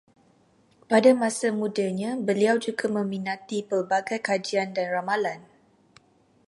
Pada 0.91 1.11
masa 1.21 1.47
mudanya, 1.59 2.11
beliau 2.27 2.55
juga 2.65 2.85
meminati 2.97 3.57
pelbagai 3.69 4.17
kajian 4.27 4.69
dan 4.75 4.87
ramalan 4.95 5.39